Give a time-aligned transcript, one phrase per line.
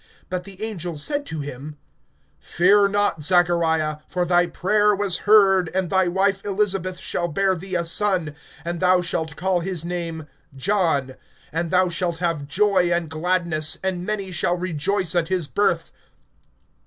[0.31, 1.77] (13)But the angel said to him:
[2.39, 7.75] Fear not, Zachariah; for thy prayer was heard, and thy wife Elisabeth shall bear thee
[7.75, 8.33] a son,
[8.65, 10.25] and thou shalt call his name
[10.55, 11.13] John.
[11.53, 15.91] (14)And thou shalt have joy and gladness; and many shall rejoice at his birth.